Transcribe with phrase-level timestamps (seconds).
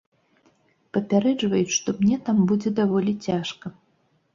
[0.97, 3.79] Папярэджваюць, што мне там будзе даволі цяжка.